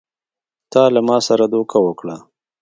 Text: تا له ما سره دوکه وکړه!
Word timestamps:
تا 0.71 0.83
له 0.93 1.01
ما 1.07 1.17
سره 1.27 1.45
دوکه 1.53 1.77
وکړه! 1.85 2.17